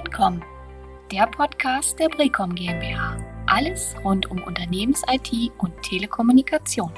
Broadcom, 0.00 0.42
der 1.12 1.26
Podcast 1.26 1.98
der 1.98 2.08
Brecom 2.08 2.54
GmbH. 2.54 3.18
Alles 3.46 3.94
rund 4.02 4.30
um 4.30 4.42
Unternehmens-IT 4.42 5.52
und 5.58 5.74
Telekommunikation. 5.82 6.90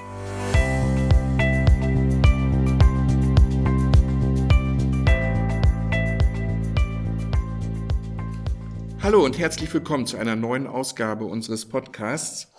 Hallo 9.03 9.25
und 9.25 9.37
herzlich 9.37 9.75
willkommen 9.75 10.07
zu 10.07 10.16
einer 10.16 10.37
neuen 10.37 10.69
Ausgabe 10.69 11.25
unseres 11.25 11.69
Podcasts. 11.69 12.53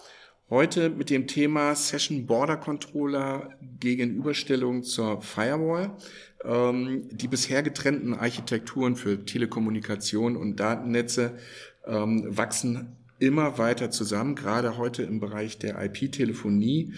Heute 0.54 0.92
mit 0.92 1.10
dem 1.10 1.26
Thema 1.26 1.74
Session 1.74 2.28
Border 2.28 2.58
Controller 2.58 3.50
Gegenüberstellung 3.80 4.84
zur 4.84 5.20
Firewall. 5.20 5.98
Ähm, 6.46 7.08
die 7.10 7.28
bisher 7.28 7.64
getrennten 7.64 8.14
Architekturen 8.14 8.96
für 8.96 9.26
Telekommunikation 9.26 10.38
und 10.38 10.60
Datennetze 10.60 11.40
ähm, 11.88 12.38
wachsen 12.38 12.96
immer 13.18 13.58
weiter 13.58 13.90
zusammen, 13.90 14.36
gerade 14.36 14.78
heute 14.78 15.02
im 15.02 15.20
Bereich 15.20 15.58
der 15.58 15.84
IP-Telefonie. 15.84 16.94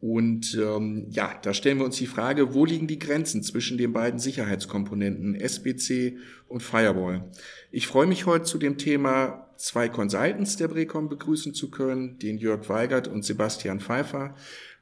Und 0.00 0.56
ähm, 0.62 1.08
ja, 1.10 1.34
da 1.42 1.52
stellen 1.52 1.78
wir 1.78 1.86
uns 1.86 1.96
die 1.96 2.06
Frage, 2.06 2.54
wo 2.54 2.64
liegen 2.64 2.86
die 2.86 3.00
Grenzen 3.00 3.42
zwischen 3.42 3.76
den 3.76 3.92
beiden 3.92 4.20
Sicherheitskomponenten 4.20 5.34
SBC 5.34 6.16
und 6.46 6.62
Firewall? 6.62 7.28
Ich 7.72 7.88
freue 7.88 8.06
mich 8.06 8.26
heute 8.26 8.44
zu 8.44 8.58
dem 8.58 8.78
Thema 8.78 9.49
zwei 9.60 9.88
Consultants 9.88 10.56
der 10.56 10.68
Brecom 10.68 11.08
begrüßen 11.08 11.54
zu 11.54 11.70
können, 11.70 12.18
den 12.18 12.38
Jörg 12.38 12.68
Weigert 12.68 13.08
und 13.08 13.24
Sebastian 13.24 13.80
Pfeiffer. 13.80 14.34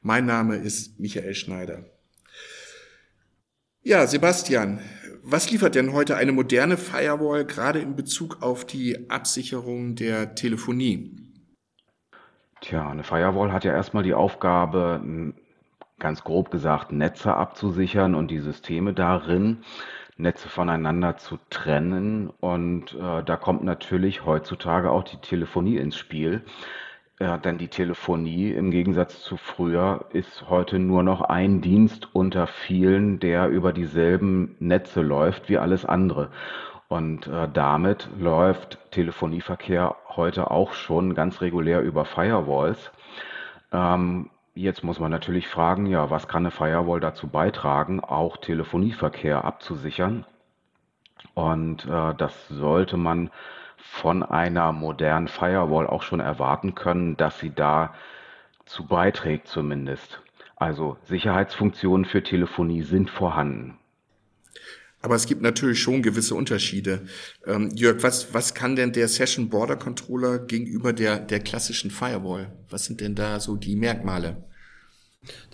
Mein 0.02 0.24
Name 0.24 0.56
ist 0.56 1.00
Michael 1.00 1.34
Schneider. 1.34 1.84
Ja, 3.82 4.06
Sebastian, 4.06 4.80
was 5.22 5.50
liefert 5.50 5.74
denn 5.74 5.92
heute 5.92 6.16
eine 6.16 6.32
moderne 6.32 6.76
Firewall 6.76 7.44
gerade 7.44 7.80
in 7.80 7.96
Bezug 7.96 8.42
auf 8.42 8.64
die 8.64 9.10
Absicherung 9.10 9.94
der 9.94 10.34
Telefonie? 10.34 11.16
Tja, 12.60 12.88
eine 12.88 13.04
Firewall 13.04 13.52
hat 13.52 13.64
ja 13.64 13.72
erstmal 13.72 14.02
die 14.02 14.14
Aufgabe, 14.14 15.32
ganz 15.98 16.22
grob 16.22 16.50
gesagt, 16.50 16.92
Netze 16.92 17.34
abzusichern 17.34 18.14
und 18.14 18.30
die 18.30 18.40
Systeme 18.40 18.94
darin 18.94 19.58
Netze 20.18 20.48
voneinander 20.48 21.16
zu 21.16 21.38
trennen. 21.48 22.30
Und 22.40 22.94
äh, 22.94 23.22
da 23.24 23.36
kommt 23.36 23.64
natürlich 23.64 24.24
heutzutage 24.26 24.90
auch 24.90 25.04
die 25.04 25.18
Telefonie 25.18 25.78
ins 25.78 25.96
Spiel. 25.96 26.42
Äh, 27.18 27.38
denn 27.38 27.58
die 27.58 27.68
Telefonie 27.68 28.50
im 28.50 28.70
Gegensatz 28.70 29.22
zu 29.22 29.36
früher 29.36 30.06
ist 30.12 30.48
heute 30.48 30.78
nur 30.78 31.02
noch 31.02 31.22
ein 31.22 31.60
Dienst 31.60 32.14
unter 32.14 32.46
vielen, 32.46 33.18
der 33.20 33.48
über 33.48 33.72
dieselben 33.72 34.56
Netze 34.60 35.00
läuft 35.00 35.48
wie 35.48 35.58
alles 35.58 35.84
andere. 35.84 36.30
Und 36.88 37.26
äh, 37.26 37.48
damit 37.52 38.08
läuft 38.18 38.78
Telefonieverkehr 38.92 39.96
heute 40.08 40.50
auch 40.50 40.72
schon 40.72 41.14
ganz 41.14 41.40
regulär 41.40 41.82
über 41.82 42.04
Firewalls. 42.04 42.90
Ähm, 43.72 44.30
Jetzt 44.58 44.82
muss 44.82 44.98
man 44.98 45.12
natürlich 45.12 45.46
fragen, 45.46 45.86
ja, 45.86 46.10
was 46.10 46.26
kann 46.26 46.42
eine 46.42 46.50
Firewall 46.50 46.98
dazu 46.98 47.28
beitragen, 47.28 48.00
auch 48.00 48.38
Telefonieverkehr 48.38 49.44
abzusichern? 49.44 50.26
Und 51.34 51.86
äh, 51.86 52.12
das 52.16 52.48
sollte 52.48 52.96
man 52.96 53.30
von 53.76 54.24
einer 54.24 54.72
modernen 54.72 55.28
Firewall 55.28 55.86
auch 55.86 56.02
schon 56.02 56.18
erwarten 56.18 56.74
können, 56.74 57.16
dass 57.16 57.38
sie 57.38 57.54
dazu 57.54 58.84
beiträgt 58.88 59.46
zumindest. 59.46 60.20
Also 60.56 60.96
Sicherheitsfunktionen 61.04 62.04
für 62.04 62.24
Telefonie 62.24 62.82
sind 62.82 63.10
vorhanden. 63.10 63.78
Aber 65.00 65.14
es 65.14 65.26
gibt 65.26 65.42
natürlich 65.42 65.80
schon 65.80 66.02
gewisse 66.02 66.34
Unterschiede. 66.34 67.02
Ähm, 67.46 67.70
Jörg, 67.74 68.02
was, 68.02 68.34
was 68.34 68.54
kann 68.54 68.74
denn 68.74 68.92
der 68.92 69.08
Session 69.08 69.48
Border 69.48 69.76
Controller 69.76 70.38
gegenüber 70.38 70.92
der, 70.92 71.20
der 71.20 71.40
klassischen 71.40 71.90
Firewall? 71.90 72.52
Was 72.68 72.86
sind 72.86 73.00
denn 73.00 73.14
da 73.14 73.38
so 73.38 73.54
die 73.56 73.76
Merkmale? 73.76 74.36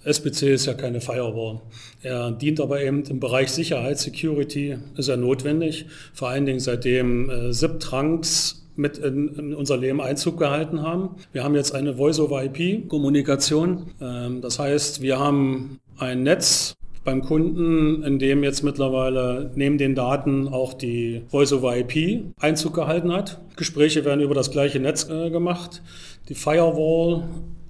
Der 0.02 0.10
SBC 0.10 0.54
ist 0.54 0.66
ja 0.66 0.74
keine 0.74 1.00
Firewall. 1.00 1.62
Er 2.02 2.32
dient 2.32 2.60
aber 2.60 2.82
eben 2.82 3.02
im 3.04 3.20
Bereich 3.20 3.50
Sicherheit, 3.50 3.98
Security 3.98 4.78
ist 4.96 5.08
er 5.08 5.16
notwendig. 5.16 5.86
Vor 6.14 6.28
allen 6.28 6.46
Dingen 6.46 6.60
seitdem 6.60 7.28
äh, 7.28 7.52
SIP-Trunks 7.52 8.62
mit 8.76 8.98
in, 8.98 9.28
in, 9.28 9.54
unser 9.54 9.76
Leben 9.76 10.00
Einzug 10.00 10.38
gehalten 10.38 10.82
haben. 10.82 11.16
Wir 11.32 11.44
haben 11.44 11.54
jetzt 11.54 11.74
eine 11.74 11.96
Voice-over-IP-Kommunikation. 11.96 13.92
Ähm, 14.00 14.40
das 14.40 14.58
heißt, 14.58 15.00
wir 15.00 15.18
haben 15.18 15.80
ein 15.98 16.22
Netz 16.22 16.74
beim 17.04 17.22
Kunden, 17.22 18.02
in 18.02 18.18
dem 18.18 18.42
jetzt 18.42 18.62
mittlerweile 18.62 19.50
neben 19.54 19.78
den 19.78 19.94
Daten 19.94 20.48
auch 20.48 20.72
die 20.72 21.22
Voice-over-IP 21.28 22.24
Einzug 22.38 22.74
gehalten 22.74 23.12
hat. 23.12 23.40
Gespräche 23.56 24.04
werden 24.04 24.20
über 24.20 24.34
das 24.34 24.50
gleiche 24.50 24.80
Netz 24.80 25.08
äh, 25.08 25.30
gemacht. 25.30 25.82
Die 26.28 26.34
Firewall 26.34 27.24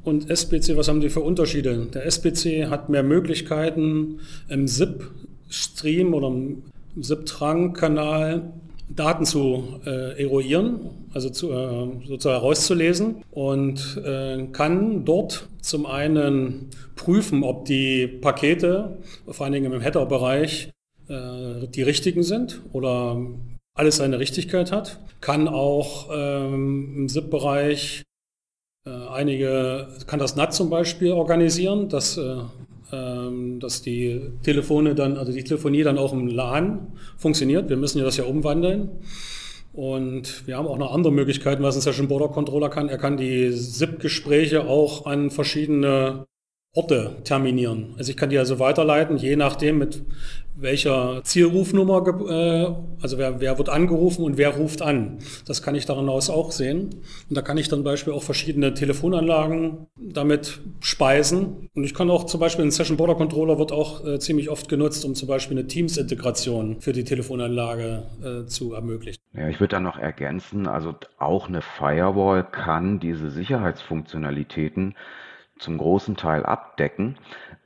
und 0.04 0.30
SBC, 0.30 0.76
was 0.76 0.88
haben 0.88 1.00
die 1.00 1.10
für 1.10 1.20
Unterschiede? 1.20 1.86
Der 1.92 2.06
SBC 2.06 2.68
hat 2.68 2.88
mehr 2.88 3.02
Möglichkeiten 3.02 4.20
im 4.48 4.68
SIP-Stream 4.68 6.14
oder 6.14 6.28
im 6.28 6.62
SIP-Trunk-Kanal 7.00 8.52
Daten 8.88 9.24
zu 9.24 9.80
äh, 9.86 10.22
eruieren, 10.22 11.08
also 11.12 11.30
zu, 11.30 11.50
äh, 11.50 12.06
sozusagen 12.06 12.40
herauszulesen 12.40 13.24
und 13.30 14.00
äh, 14.04 14.46
kann 14.52 15.04
dort 15.04 15.48
zum 15.60 15.86
einen 15.86 16.70
prüfen, 16.96 17.42
ob 17.42 17.64
die 17.64 18.06
Pakete, 18.06 18.98
vor 19.26 19.44
allen 19.44 19.54
Dingen 19.54 19.72
im 19.72 19.80
Header-Bereich, 19.80 20.70
äh, 21.08 21.66
die 21.68 21.82
richtigen 21.82 22.22
sind 22.22 22.60
oder 22.72 23.18
alles 23.74 23.96
seine 23.96 24.18
Richtigkeit 24.18 24.70
hat, 24.70 25.00
kann 25.20 25.48
auch 25.48 26.10
ähm, 26.12 26.94
im 26.96 27.08
SIP-Bereich 27.08 28.04
äh, 28.86 28.90
einige 28.90 29.88
kann 30.06 30.18
das 30.18 30.36
NAT 30.36 30.52
zum 30.52 30.68
Beispiel 30.68 31.12
organisieren, 31.12 31.88
dass, 31.88 32.18
äh, 32.18 32.36
dass 33.60 33.82
die 33.82 34.20
Telefone 34.42 34.94
dann, 34.94 35.16
also 35.16 35.32
die 35.32 35.44
Telefonie 35.44 35.82
dann 35.82 35.98
auch 35.98 36.12
im 36.12 36.28
LAN 36.28 36.92
funktioniert. 37.16 37.68
Wir 37.68 37.76
müssen 37.76 37.98
ja 37.98 38.04
das 38.04 38.16
ja 38.16 38.24
umwandeln. 38.24 38.90
Und 39.72 40.46
wir 40.46 40.56
haben 40.56 40.68
auch 40.68 40.78
noch 40.78 40.94
andere 40.94 41.12
Möglichkeiten, 41.12 41.62
was 41.64 41.74
ein 41.74 41.80
Session 41.80 42.06
Border 42.06 42.28
Controller 42.28 42.68
kann. 42.68 42.88
Er 42.88 42.98
kann 42.98 43.16
die 43.16 43.50
SIP-Gespräche 43.50 44.66
auch 44.66 45.06
an 45.06 45.30
verschiedene 45.30 46.26
Orte 46.74 47.16
terminieren. 47.22 47.94
Also 47.96 48.10
ich 48.10 48.16
kann 48.16 48.30
die 48.30 48.38
also 48.38 48.58
weiterleiten, 48.58 49.16
je 49.16 49.36
nachdem, 49.36 49.78
mit 49.78 50.04
welcher 50.56 51.22
Zielrufnummer, 51.24 52.06
äh, 52.28 52.74
also 53.02 53.18
wer, 53.18 53.40
wer 53.40 53.58
wird 53.58 53.68
angerufen 53.68 54.24
und 54.24 54.38
wer 54.38 54.50
ruft 54.50 54.82
an. 54.82 55.18
Das 55.46 55.62
kann 55.62 55.74
ich 55.74 55.86
daran 55.86 56.08
aus 56.08 56.30
auch 56.30 56.52
sehen. 56.52 56.90
Und 57.28 57.36
da 57.36 57.42
kann 57.42 57.58
ich 57.58 57.68
dann 57.68 57.84
Beispiel 57.84 58.12
auch 58.12 58.22
verschiedene 58.22 58.74
Telefonanlagen 58.74 59.86
damit 59.96 60.60
speisen. 60.80 61.68
Und 61.74 61.84
ich 61.84 61.94
kann 61.94 62.10
auch 62.10 62.24
zum 62.24 62.40
Beispiel 62.40 62.64
ein 62.64 62.70
Session 62.70 62.96
Border 62.96 63.16
Controller 63.16 63.58
wird 63.58 63.72
auch 63.72 64.04
äh, 64.04 64.18
ziemlich 64.18 64.48
oft 64.48 64.68
genutzt, 64.68 65.04
um 65.04 65.14
zum 65.14 65.28
Beispiel 65.28 65.58
eine 65.58 65.66
Teams-Integration 65.66 66.80
für 66.80 66.92
die 66.92 67.04
Telefonanlage 67.04 68.02
äh, 68.22 68.46
zu 68.46 68.74
ermöglichen. 68.74 69.20
Ja, 69.32 69.48
ich 69.48 69.60
würde 69.60 69.72
da 69.76 69.80
noch 69.80 69.98
ergänzen, 69.98 70.68
also 70.68 70.94
auch 71.18 71.48
eine 71.48 71.62
Firewall 71.62 72.44
kann 72.44 73.00
diese 73.00 73.30
Sicherheitsfunktionalitäten 73.30 74.94
zum 75.58 75.78
großen 75.78 76.16
Teil 76.16 76.44
abdecken. 76.44 77.16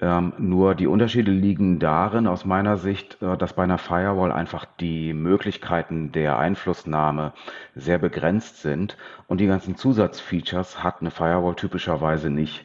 Ähm, 0.00 0.32
nur 0.38 0.74
die 0.74 0.86
Unterschiede 0.86 1.32
liegen 1.32 1.80
darin, 1.80 2.28
aus 2.28 2.44
meiner 2.44 2.76
Sicht, 2.76 3.20
äh, 3.20 3.36
dass 3.36 3.54
bei 3.54 3.64
einer 3.64 3.78
Firewall 3.78 4.30
einfach 4.30 4.64
die 4.78 5.12
Möglichkeiten 5.12 6.12
der 6.12 6.38
Einflussnahme 6.38 7.32
sehr 7.74 7.98
begrenzt 7.98 8.62
sind 8.62 8.96
und 9.26 9.40
die 9.40 9.46
ganzen 9.48 9.76
Zusatzfeatures 9.76 10.84
hat 10.84 11.00
eine 11.00 11.10
Firewall 11.10 11.56
typischerweise 11.56 12.30
nicht. 12.30 12.64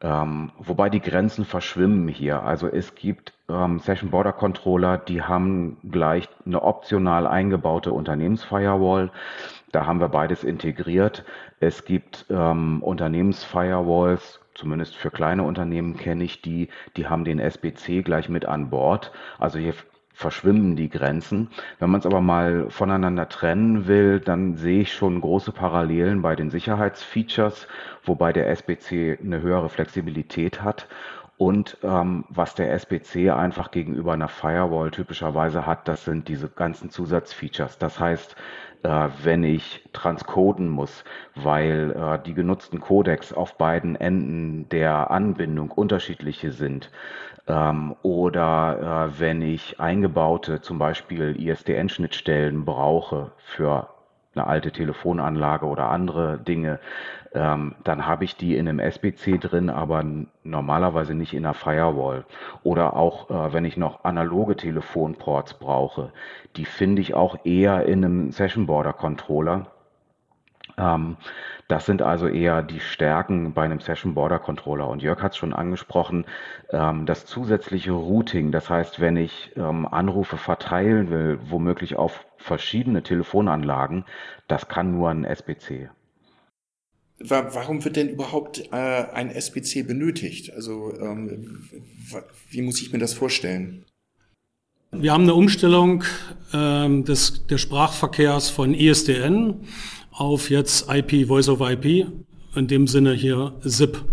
Ähm, 0.00 0.50
wobei 0.58 0.90
die 0.90 1.00
Grenzen 1.00 1.44
verschwimmen 1.44 2.08
hier. 2.08 2.42
Also 2.42 2.66
es 2.66 2.94
gibt 2.94 3.32
ähm, 3.48 3.78
Session 3.78 4.10
Border 4.10 4.32
Controller, 4.32 4.98
die 4.98 5.22
haben 5.22 5.78
gleich 5.88 6.28
eine 6.44 6.62
optional 6.62 7.26
eingebaute 7.26 7.92
Unternehmensfirewall. 7.92 9.10
Da 9.72 9.86
haben 9.86 10.00
wir 10.00 10.08
beides 10.08 10.44
integriert. 10.44 11.24
Es 11.60 11.84
gibt 11.84 12.26
ähm, 12.28 12.82
Unternehmensfirewalls, 12.82 14.40
zumindest 14.54 14.96
für 14.96 15.10
kleine 15.10 15.42
Unternehmen 15.42 15.96
kenne 15.96 16.24
ich 16.24 16.42
die, 16.42 16.68
die 16.96 17.06
haben 17.06 17.24
den 17.24 17.38
SBC 17.38 18.02
gleich 18.02 18.28
mit 18.28 18.46
an 18.46 18.70
Bord. 18.70 19.12
Also 19.38 19.58
hier 19.58 19.74
verschwimmen 20.12 20.76
die 20.76 20.88
Grenzen. 20.88 21.50
Wenn 21.80 21.90
man 21.90 22.00
es 22.00 22.06
aber 22.06 22.20
mal 22.20 22.70
voneinander 22.70 23.28
trennen 23.28 23.88
will, 23.88 24.20
dann 24.20 24.56
sehe 24.56 24.82
ich 24.82 24.92
schon 24.92 25.20
große 25.20 25.52
Parallelen 25.52 26.22
bei 26.22 26.36
den 26.36 26.50
Sicherheitsfeatures, 26.50 27.66
wobei 28.04 28.32
der 28.32 28.48
SBC 28.48 29.18
eine 29.20 29.42
höhere 29.42 29.68
Flexibilität 29.68 30.62
hat 30.62 30.86
Und 31.36 31.78
ähm, 31.82 32.24
was 32.28 32.54
der 32.54 32.72
SBC 32.72 33.30
einfach 33.30 33.70
gegenüber 33.72 34.12
einer 34.12 34.28
Firewall 34.28 34.90
typischerweise 34.90 35.66
hat, 35.66 35.88
das 35.88 36.04
sind 36.04 36.28
diese 36.28 36.48
ganzen 36.48 36.90
Zusatzfeatures. 36.90 37.78
Das 37.78 37.98
heißt, 37.98 38.36
äh, 38.84 39.08
wenn 39.22 39.42
ich 39.42 39.88
transcoden 39.92 40.68
muss, 40.68 41.04
weil 41.34 41.90
äh, 41.90 42.22
die 42.24 42.34
genutzten 42.34 42.80
Codecs 42.80 43.32
auf 43.32 43.56
beiden 43.56 43.96
Enden 43.96 44.68
der 44.68 45.10
Anbindung 45.10 45.70
unterschiedliche 45.72 46.52
sind, 46.52 46.90
ähm, 47.46 47.94
oder 48.02 49.10
äh, 49.10 49.20
wenn 49.20 49.42
ich 49.42 49.80
eingebaute 49.80 50.60
zum 50.60 50.78
Beispiel 50.78 51.36
ISDN-Schnittstellen 51.40 52.64
brauche 52.64 53.32
für 53.38 53.93
eine 54.34 54.46
alte 54.46 54.72
Telefonanlage 54.72 55.66
oder 55.66 55.90
andere 55.90 56.38
Dinge, 56.38 56.80
ähm, 57.34 57.74
dann 57.82 58.06
habe 58.06 58.24
ich 58.24 58.36
die 58.36 58.56
in 58.56 58.68
einem 58.68 58.78
SBC 58.78 59.38
drin, 59.38 59.68
aber 59.68 60.04
normalerweise 60.44 61.14
nicht 61.14 61.34
in 61.34 61.44
einer 61.44 61.54
Firewall. 61.54 62.24
Oder 62.62 62.94
auch 62.94 63.30
äh, 63.30 63.52
wenn 63.52 63.64
ich 63.64 63.76
noch 63.76 64.04
analoge 64.04 64.56
Telefonports 64.56 65.54
brauche, 65.54 66.12
die 66.56 66.64
finde 66.64 67.02
ich 67.02 67.14
auch 67.14 67.44
eher 67.44 67.86
in 67.86 68.04
einem 68.04 68.30
Session 68.30 68.66
Border 68.66 68.92
Controller. 68.92 69.66
Ähm, 70.78 71.16
das 71.66 71.86
sind 71.86 72.02
also 72.02 72.28
eher 72.28 72.62
die 72.62 72.80
Stärken 72.80 73.54
bei 73.54 73.64
einem 73.64 73.80
Session 73.80 74.14
Border 74.14 74.38
Controller. 74.38 74.88
Und 74.88 75.02
Jörg 75.02 75.22
hat 75.22 75.32
es 75.32 75.38
schon 75.38 75.52
angesprochen, 75.52 76.26
ähm, 76.70 77.06
das 77.06 77.26
zusätzliche 77.26 77.92
Routing. 77.92 78.52
Das 78.52 78.70
heißt, 78.70 79.00
wenn 79.00 79.16
ich 79.16 79.52
ähm, 79.56 79.86
Anrufe 79.86 80.36
verteilen 80.36 81.10
will, 81.10 81.38
womöglich 81.42 81.96
auf 81.96 82.26
verschiedene 82.44 83.02
Telefonanlagen, 83.02 84.04
das 84.48 84.68
kann 84.68 84.92
nur 84.92 85.10
ein 85.10 85.24
SBC. 85.24 85.90
Warum 87.20 87.84
wird 87.84 87.96
denn 87.96 88.08
überhaupt 88.08 88.68
äh, 88.72 88.76
ein 88.76 89.30
SBC 89.30 89.86
benötigt? 89.86 90.52
Also 90.52 90.92
ähm, 91.00 91.68
wie 92.50 92.60
muss 92.60 92.82
ich 92.82 92.92
mir 92.92 92.98
das 92.98 93.14
vorstellen? 93.14 93.84
Wir 94.90 95.12
haben 95.12 95.22
eine 95.22 95.34
Umstellung 95.34 96.04
ähm, 96.52 97.04
des, 97.04 97.46
des 97.46 97.60
Sprachverkehrs 97.60 98.50
von 98.50 98.74
ISDN 98.74 99.60
auf 100.10 100.50
jetzt 100.50 100.86
IP, 100.92 101.28
Voice 101.28 101.48
over 101.48 101.70
IP, 101.70 102.06
in 102.54 102.66
dem 102.66 102.86
Sinne 102.86 103.14
hier 103.14 103.54
SIP. 103.62 104.04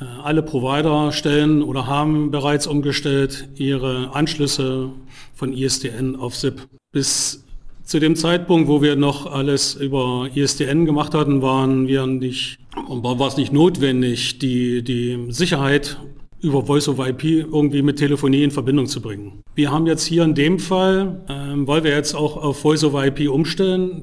Äh, 0.00 0.04
alle 0.04 0.42
Provider 0.42 1.12
stellen 1.12 1.62
oder 1.62 1.86
haben 1.86 2.30
bereits 2.30 2.66
umgestellt 2.66 3.48
ihre 3.56 4.14
Anschlüsse 4.14 4.90
von 5.34 5.52
ISDN 5.52 6.14
auf 6.14 6.36
SIP. 6.36 6.68
Bis 6.92 7.44
zu 7.88 8.00
dem 8.00 8.16
Zeitpunkt, 8.16 8.68
wo 8.68 8.82
wir 8.82 8.96
noch 8.96 9.24
alles 9.24 9.74
über 9.74 10.28
ISDN 10.34 10.84
gemacht 10.84 11.14
hatten, 11.14 11.40
waren 11.40 11.88
wir 11.88 12.06
nicht, 12.06 12.58
war 12.86 13.26
es 13.26 13.38
nicht 13.38 13.50
notwendig, 13.50 14.38
die, 14.38 14.84
die 14.84 15.28
Sicherheit 15.30 15.98
über 16.42 16.66
Voice 16.66 16.86
over 16.88 17.08
IP 17.08 17.24
irgendwie 17.24 17.80
mit 17.80 17.96
Telefonie 17.98 18.44
in 18.44 18.50
Verbindung 18.50 18.86
zu 18.86 19.00
bringen. 19.00 19.42
Wir 19.54 19.72
haben 19.72 19.86
jetzt 19.86 20.04
hier 20.04 20.22
in 20.22 20.34
dem 20.34 20.58
Fall, 20.58 21.24
ähm, 21.30 21.66
weil 21.66 21.82
wir 21.82 21.92
jetzt 21.92 22.14
auch 22.14 22.36
auf 22.36 22.60
Voice 22.60 22.84
over 22.84 23.06
IP 23.06 23.30
umstellen, 23.30 24.02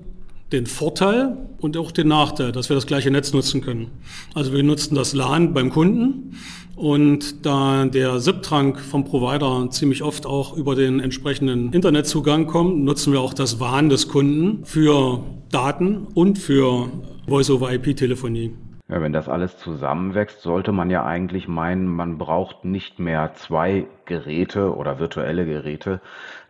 den 0.56 0.66
Vorteil 0.66 1.38
und 1.60 1.78
auch 1.78 1.92
den 1.92 2.08
Nachteil, 2.08 2.52
dass 2.52 2.70
wir 2.70 2.76
das 2.76 2.88
gleiche 2.88 3.12
Netz 3.12 3.34
nutzen 3.34 3.62
können. 3.62 3.92
Also 4.34 4.54
wir 4.54 4.64
nutzen 4.64 4.96
das 4.96 5.14
LAN 5.14 5.54
beim 5.54 5.70
Kunden 5.70 6.38
und 6.76 7.46
da 7.46 7.86
der 7.86 8.20
SIP-Trunk 8.20 8.80
vom 8.80 9.06
Provider 9.06 9.70
ziemlich 9.70 10.02
oft 10.02 10.26
auch 10.26 10.56
über 10.56 10.76
den 10.76 11.00
entsprechenden 11.00 11.72
Internetzugang 11.74 12.48
kommt, 12.48 12.84
nutzen 12.84 13.14
wir 13.14 13.22
auch 13.22 13.34
das 13.34 13.60
WAN 13.60 13.90
des 13.90 14.08
Kunden 14.08 14.66
für 14.66 15.24
Daten 15.52 16.08
und 16.14 16.38
für 16.38 16.90
Voice-over-IP-Telefonie. 17.28 18.54
Ja, 18.88 19.02
wenn 19.02 19.14
das 19.14 19.28
alles 19.28 19.58
zusammenwächst, 19.58 20.42
sollte 20.42 20.72
man 20.72 20.92
ja 20.92 21.04
eigentlich 21.04 21.48
meinen, 21.48 21.88
man 21.88 22.20
braucht 22.20 22.66
nicht 22.66 23.00
mehr 23.00 23.34
zwei 23.34 23.88
Geräte 24.06 24.76
oder 24.76 25.00
virtuelle 25.00 25.46
Geräte, 25.46 26.02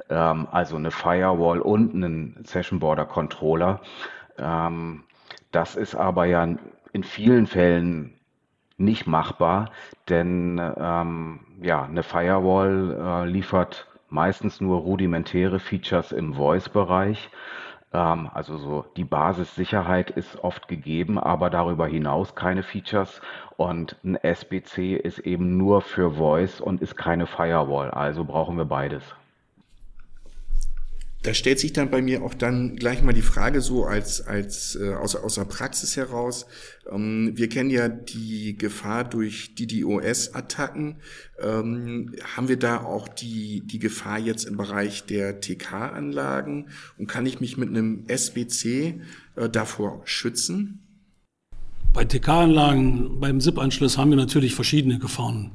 ähm, 0.09 0.47
also 0.51 0.75
eine 0.75 0.91
Firewall 0.91 1.59
und 1.59 1.93
einen 1.93 2.43
Session 2.45 2.79
Border 2.79 3.05
Controller. 3.05 3.81
Ähm, 4.37 5.03
das 5.51 5.75
ist 5.75 5.95
aber 5.95 6.25
ja 6.25 6.47
in 6.93 7.03
vielen 7.03 7.47
Fällen 7.47 8.13
nicht 8.77 9.07
machbar, 9.07 9.71
denn 10.09 10.61
ähm, 10.77 11.39
ja, 11.61 11.83
eine 11.83 12.03
Firewall 12.03 12.97
äh, 12.99 13.29
liefert 13.29 13.87
meistens 14.09 14.61
nur 14.61 14.79
rudimentäre 14.79 15.59
Features 15.59 16.11
im 16.11 16.33
Voice-Bereich. 16.33 17.29
Ähm, 17.93 18.29
also 18.33 18.57
so 18.57 18.85
die 18.97 19.05
Basissicherheit 19.05 20.11
ist 20.11 20.43
oft 20.43 20.67
gegeben, 20.67 21.17
aber 21.17 21.49
darüber 21.49 21.87
hinaus 21.87 22.35
keine 22.35 22.63
Features. 22.63 23.21
Und 23.55 23.95
ein 24.03 24.15
SBC 24.15 24.95
ist 24.97 25.19
eben 25.19 25.55
nur 25.57 25.81
für 25.81 26.11
Voice 26.11 26.59
und 26.59 26.81
ist 26.81 26.97
keine 26.97 27.27
Firewall. 27.27 27.91
Also 27.91 28.25
brauchen 28.25 28.57
wir 28.57 28.65
beides 28.65 29.15
da 31.25 31.33
stellt 31.33 31.59
sich 31.59 31.73
dann 31.73 31.89
bei 31.89 32.03
mir 32.03 32.21
auch 32.21 32.35
dann 32.35 32.75
gleich 32.75 33.01
mal 33.01 33.13
die 33.13 33.23
Frage 33.23 33.61
so 33.61 33.85
als, 33.85 34.21
als 34.21 34.77
äh, 34.79 34.93
aus, 34.93 35.15
aus 35.15 35.35
der 35.35 35.45
Praxis 35.45 35.97
heraus. 35.97 36.45
Ähm, 36.89 37.31
wir 37.33 37.49
kennen 37.49 37.71
ja 37.71 37.89
die 37.89 38.55
Gefahr 38.55 39.03
durch 39.03 39.55
DDoS-Attacken. 39.55 40.97
Ähm, 41.41 42.15
haben 42.35 42.47
wir 42.47 42.59
da 42.59 42.83
auch 42.83 43.07
die, 43.07 43.61
die 43.65 43.79
Gefahr 43.79 44.19
jetzt 44.19 44.45
im 44.45 44.55
Bereich 44.55 45.05
der 45.05 45.41
TK-Anlagen? 45.41 46.69
Und 46.99 47.07
kann 47.07 47.25
ich 47.25 47.39
mich 47.39 47.57
mit 47.57 47.69
einem 47.69 48.03
SBC 48.07 49.01
äh, 49.35 49.49
davor 49.49 50.01
schützen? 50.05 50.81
Bei 51.91 52.05
TK-Anlagen, 52.05 53.19
beim 53.19 53.41
SIP-Anschluss 53.41 53.97
haben 53.97 54.11
wir 54.11 54.17
natürlich 54.17 54.53
verschiedene 54.53 54.99
Gefahren. 54.99 55.53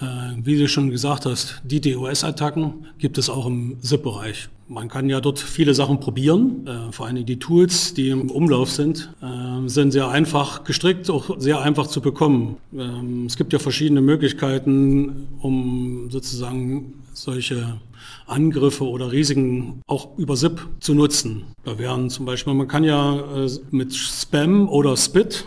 Äh, 0.00 0.36
wie 0.44 0.58
du 0.58 0.68
schon 0.68 0.90
gesagt 0.90 1.26
hast, 1.26 1.60
die 1.64 1.80
DOS-Attacken 1.80 2.86
gibt 2.98 3.18
es 3.18 3.28
auch 3.28 3.46
im 3.46 3.76
SIP-Bereich. 3.80 4.48
Man 4.68 4.88
kann 4.88 5.08
ja 5.08 5.20
dort 5.20 5.38
viele 5.38 5.74
Sachen 5.74 5.98
probieren. 5.98 6.66
Äh, 6.66 6.92
vor 6.92 7.08
Dingen 7.08 7.26
die 7.26 7.38
Tools, 7.38 7.94
die 7.94 8.10
im 8.10 8.30
Umlauf 8.30 8.70
sind, 8.70 9.12
äh, 9.22 9.68
sind 9.68 9.92
sehr 9.92 10.08
einfach 10.08 10.64
gestrickt, 10.64 11.10
auch 11.10 11.40
sehr 11.40 11.60
einfach 11.60 11.86
zu 11.86 12.00
bekommen. 12.00 12.58
Ähm, 12.76 13.26
es 13.26 13.36
gibt 13.36 13.52
ja 13.52 13.58
verschiedene 13.58 14.00
Möglichkeiten, 14.00 15.28
um 15.40 16.10
sozusagen 16.10 16.94
solche 17.12 17.80
Angriffe 18.26 18.84
oder 18.84 19.10
Risiken 19.10 19.80
auch 19.88 20.16
über 20.18 20.36
SIP 20.36 20.60
zu 20.78 20.94
nutzen. 20.94 21.44
Da 21.64 21.78
wären 21.78 22.10
zum 22.10 22.26
Beispiel, 22.26 22.54
man 22.54 22.68
kann 22.68 22.84
ja 22.84 23.48
mit 23.72 23.94
Spam 23.94 24.68
oder 24.68 24.96
SPIT, 24.96 25.44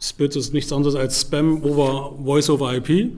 SPIT 0.00 0.36
ist 0.36 0.54
nichts 0.54 0.72
anderes 0.72 0.94
als 0.94 1.20
Spam 1.20 1.62
over 1.62 2.14
Voice 2.24 2.48
over 2.48 2.74
IP, 2.74 3.12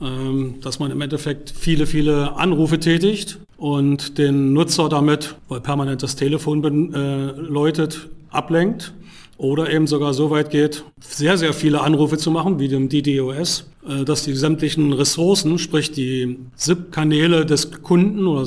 dass 0.00 0.78
man 0.78 0.92
im 0.92 1.00
Endeffekt 1.00 1.50
viele, 1.50 1.86
viele 1.86 2.36
Anrufe 2.36 2.78
tätigt 2.78 3.38
und 3.56 4.16
den 4.18 4.52
Nutzer 4.52 4.88
damit, 4.88 5.34
weil 5.48 5.60
permanent 5.60 6.02
das 6.02 6.14
Telefon 6.14 6.94
äh, 6.94 7.32
läutet, 7.32 8.08
ablenkt 8.30 8.94
oder 9.38 9.72
eben 9.72 9.86
sogar 9.86 10.14
so 10.14 10.30
weit 10.30 10.50
geht, 10.50 10.84
sehr, 11.00 11.38
sehr 11.38 11.52
viele 11.52 11.80
Anrufe 11.80 12.18
zu 12.18 12.30
machen, 12.30 12.58
wie 12.58 12.68
dem 12.68 12.88
DDoS, 12.88 13.68
äh, 13.88 14.04
dass 14.04 14.24
die 14.24 14.34
sämtlichen 14.34 14.92
Ressourcen, 14.92 15.58
sprich 15.58 15.90
die 15.90 16.38
SIP-Kanäle 16.54 17.44
des 17.44 17.82
Kunden 17.82 18.26
oder 18.26 18.46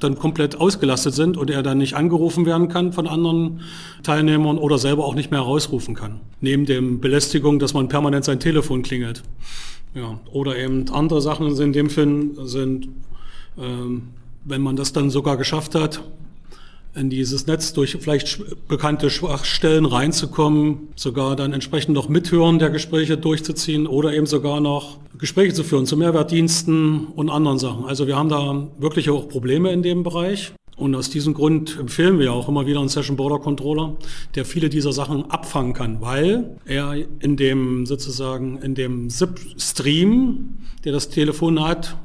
dann 0.00 0.18
komplett 0.18 0.56
ausgelastet 0.56 1.14
sind 1.14 1.36
und 1.36 1.50
er 1.50 1.62
dann 1.62 1.78
nicht 1.78 1.94
angerufen 1.94 2.46
werden 2.46 2.68
kann 2.68 2.92
von 2.92 3.06
anderen 3.06 3.60
Teilnehmern 4.02 4.58
oder 4.58 4.78
selber 4.78 5.04
auch 5.04 5.14
nicht 5.14 5.30
mehr 5.30 5.40
herausrufen 5.40 5.94
kann. 5.94 6.20
Neben 6.40 6.66
dem 6.66 7.00
Belästigung, 7.00 7.58
dass 7.58 7.74
man 7.74 7.88
permanent 7.88 8.24
sein 8.24 8.40
Telefon 8.40 8.82
klingelt. 8.82 9.22
Ja, 9.94 10.18
oder 10.32 10.56
eben 10.58 10.88
andere 10.90 11.20
Sachen 11.20 11.56
in 11.56 11.72
dem 11.72 11.88
Film 11.88 12.34
sind, 12.46 12.88
ähm, 13.56 14.08
wenn 14.44 14.60
man 14.60 14.76
das 14.76 14.92
dann 14.92 15.08
sogar 15.08 15.36
geschafft 15.36 15.74
hat, 15.74 16.02
in 16.96 17.10
dieses 17.10 17.46
Netz 17.46 17.72
durch 17.72 17.96
vielleicht 18.00 18.68
bekannte 18.68 19.10
Schwachstellen 19.10 19.84
reinzukommen, 19.84 20.88
sogar 20.94 21.36
dann 21.36 21.52
entsprechend 21.52 21.94
noch 21.94 22.08
Mithören 22.08 22.58
der 22.58 22.70
Gespräche 22.70 23.16
durchzuziehen 23.16 23.86
oder 23.86 24.12
eben 24.12 24.26
sogar 24.26 24.60
noch 24.60 24.98
Gespräche 25.18 25.54
zu 25.54 25.64
führen 25.64 25.86
zu 25.86 25.96
Mehrwertdiensten 25.96 27.06
und 27.06 27.30
anderen 27.30 27.58
Sachen. 27.58 27.84
Also 27.84 28.06
wir 28.06 28.16
haben 28.16 28.28
da 28.28 28.68
wirklich 28.78 29.10
auch 29.10 29.28
Probleme 29.28 29.72
in 29.72 29.82
dem 29.82 30.02
Bereich. 30.02 30.52
Und 30.76 30.94
aus 30.94 31.08
diesem 31.08 31.34
Grund 31.34 31.78
empfehlen 31.78 32.18
wir 32.18 32.32
auch 32.32 32.48
immer 32.48 32.66
wieder 32.66 32.80
einen 32.80 32.88
Session 32.88 33.16
Border 33.16 33.38
Controller, 33.38 33.94
der 34.34 34.44
viele 34.44 34.68
dieser 34.68 34.92
Sachen 34.92 35.30
abfangen 35.30 35.72
kann, 35.72 36.00
weil 36.00 36.56
er 36.64 36.96
in 37.20 37.36
dem 37.36 37.86
sozusagen 37.86 38.58
in 38.58 38.74
dem 38.74 39.08
ZIP-Stream, 39.08 40.58
der 40.84 40.92
das 40.92 41.10
Telefon 41.10 41.62
hat, 41.62 41.96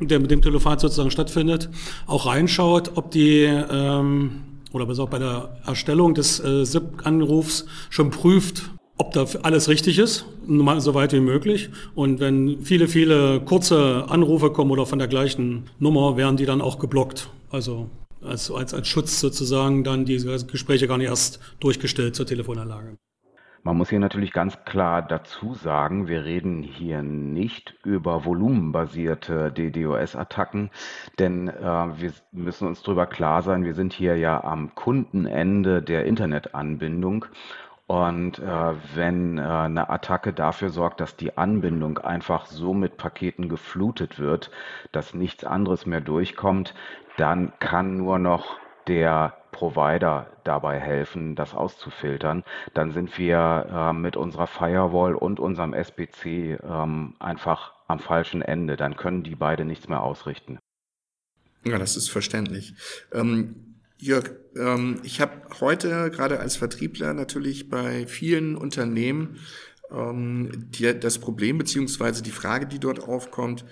der 0.00 0.20
mit 0.20 0.30
dem 0.30 0.42
Telefon 0.42 0.78
sozusagen 0.78 1.10
stattfindet, 1.10 1.70
auch 2.06 2.26
reinschaut, 2.26 2.92
ob 2.96 3.10
die 3.10 3.44
ähm, 3.44 4.42
oder 4.72 4.84
besser 4.84 5.04
auch 5.04 5.08
bei 5.08 5.18
der 5.18 5.56
Erstellung 5.64 6.14
des 6.14 6.38
äh, 6.40 6.66
SIP-Anrufs 6.66 7.64
schon 7.88 8.10
prüft, 8.10 8.70
ob 8.98 9.12
da 9.12 9.24
alles 9.42 9.68
richtig 9.68 9.98
ist, 9.98 10.26
so 10.46 10.94
weit 10.94 11.12
wie 11.12 11.20
möglich. 11.20 11.70
Und 11.94 12.20
wenn 12.20 12.60
viele, 12.62 12.88
viele 12.88 13.40
kurze 13.40 14.04
Anrufe 14.08 14.50
kommen 14.50 14.70
oder 14.70 14.84
von 14.84 14.98
der 14.98 15.08
gleichen 15.08 15.64
Nummer, 15.78 16.16
werden 16.16 16.36
die 16.36 16.46
dann 16.46 16.60
auch 16.60 16.78
geblockt. 16.78 17.30
Also 17.50 17.90
als, 18.22 18.50
als, 18.50 18.74
als 18.74 18.88
Schutz 18.88 19.20
sozusagen 19.20 19.84
dann 19.84 20.04
diese 20.04 20.46
Gespräche 20.46 20.88
gar 20.88 20.98
nicht 20.98 21.08
erst 21.08 21.40
durchgestellt 21.60 22.16
zur 22.16 22.26
Telefonanlage. 22.26 22.98
Man 23.62 23.78
muss 23.78 23.90
hier 23.90 23.98
natürlich 23.98 24.32
ganz 24.32 24.64
klar 24.64 25.02
dazu 25.02 25.54
sagen, 25.54 26.06
wir 26.06 26.24
reden 26.24 26.62
hier 26.62 27.02
nicht 27.02 27.74
über 27.84 28.24
volumenbasierte 28.24 29.50
DDoS-Attacken, 29.50 30.70
denn 31.18 31.48
äh, 31.48 31.52
wir 31.62 32.12
müssen 32.30 32.68
uns 32.68 32.84
darüber 32.84 33.06
klar 33.06 33.42
sein, 33.42 33.64
wir 33.64 33.74
sind 33.74 33.92
hier 33.92 34.16
ja 34.16 34.44
am 34.44 34.76
Kundenende 34.76 35.82
der 35.82 36.04
Internetanbindung 36.04 37.24
und 37.86 38.40
äh, 38.40 38.74
wenn 38.94 39.38
äh, 39.38 39.42
eine 39.42 39.88
Attacke 39.90 40.32
dafür 40.32 40.70
sorgt, 40.70 41.00
dass 41.00 41.16
die 41.16 41.38
Anbindung 41.38 41.98
einfach 41.98 42.46
so 42.46 42.74
mit 42.74 42.96
Paketen 42.96 43.48
geflutet 43.48 44.18
wird, 44.18 44.50
dass 44.90 45.14
nichts 45.14 45.44
anderes 45.44 45.86
mehr 45.86 46.00
durchkommt, 46.00 46.74
dann 47.16 47.52
kann 47.60 47.96
nur 47.96 48.18
noch 48.18 48.56
der 48.88 49.36
Provider 49.52 50.26
dabei 50.44 50.78
helfen, 50.80 51.34
das 51.34 51.54
auszufiltern, 51.54 52.44
dann 52.74 52.92
sind 52.92 53.16
wir 53.18 53.66
äh, 53.70 53.92
mit 53.92 54.16
unserer 54.16 54.46
Firewall 54.46 55.14
und 55.14 55.40
unserem 55.40 55.72
SBC 55.72 56.58
ähm, 56.62 57.14
einfach 57.18 57.72
am 57.86 58.00
falschen 58.00 58.42
Ende. 58.42 58.76
Dann 58.76 58.96
können 58.96 59.22
die 59.22 59.34
beide 59.36 59.64
nichts 59.64 59.88
mehr 59.88 60.02
ausrichten. 60.02 60.58
Ja, 61.64 61.78
das 61.78 61.96
ist 61.96 62.10
verständlich. 62.10 62.74
Ähm, 63.12 63.75
Jörg, 63.98 64.30
ähm, 64.56 65.00
ich 65.02 65.20
habe 65.20 65.32
heute 65.60 66.10
gerade 66.10 66.40
als 66.40 66.56
Vertriebler 66.56 67.14
natürlich 67.14 67.70
bei 67.70 68.06
vielen 68.06 68.56
Unternehmen 68.56 69.38
ähm, 69.90 70.50
die, 70.70 70.98
das 70.98 71.18
Problem 71.18 71.58
beziehungsweise 71.58 72.22
die 72.22 72.30
Frage, 72.30 72.66
die 72.66 72.78
dort 72.78 73.00
aufkommt, 73.00 73.64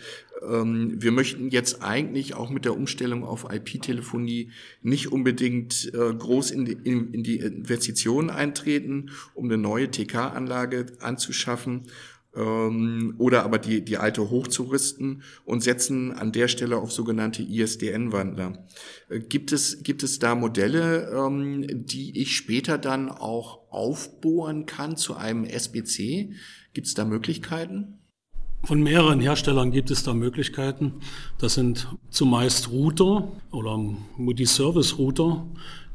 ähm, 0.48 0.94
wir 1.02 1.12
möchten 1.12 1.48
jetzt 1.48 1.82
eigentlich 1.82 2.34
auch 2.34 2.50
mit 2.50 2.64
der 2.64 2.74
Umstellung 2.74 3.24
auf 3.24 3.46
IP-Telefonie 3.52 4.50
nicht 4.82 5.12
unbedingt 5.12 5.92
äh, 5.94 6.14
groß 6.14 6.50
in 6.52 6.64
die, 6.64 6.72
in, 6.72 7.12
in 7.12 7.22
die 7.22 7.38
Investitionen 7.38 8.30
eintreten, 8.30 9.10
um 9.34 9.46
eine 9.46 9.58
neue 9.58 9.90
TK-Anlage 9.90 10.86
anzuschaffen 11.00 11.84
ähm, 12.36 13.14
oder 13.18 13.44
aber 13.44 13.58
die, 13.58 13.84
die 13.84 13.96
alte 13.96 14.30
hochzurüsten 14.30 15.22
und 15.44 15.62
setzen 15.62 16.12
an 16.12 16.32
der 16.32 16.48
Stelle 16.48 16.78
auf 16.78 16.92
sogenannte 16.92 17.42
ISDN-Wandler. 17.42 18.66
Äh, 19.08 19.20
gibt, 19.20 19.52
es, 19.52 19.82
gibt 19.82 20.02
es 20.02 20.18
da 20.18 20.34
Modelle, 20.34 21.10
ähm, 21.10 21.66
die 21.86 22.20
ich 22.20 22.36
später 22.36 22.78
dann 22.78 23.08
auch 23.08 23.70
aufbohren 23.70 24.66
kann 24.66 24.96
zu 24.96 25.16
einem 25.16 25.44
SBC? 25.44 26.32
Gibt 26.72 26.86
es 26.86 26.94
da 26.94 27.04
Möglichkeiten? 27.04 28.03
Von 28.64 28.82
mehreren 28.82 29.20
Herstellern 29.20 29.72
gibt 29.72 29.90
es 29.90 30.04
da 30.04 30.14
Möglichkeiten. 30.14 30.94
Das 31.38 31.54
sind 31.54 31.86
zumeist 32.08 32.70
Router 32.70 33.28
oder 33.52 33.78
Multi-Service-Router, 34.16 35.44